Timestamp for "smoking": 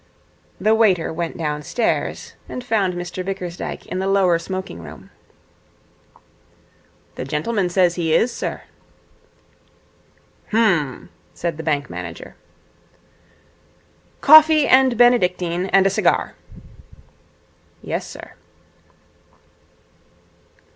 4.39-4.81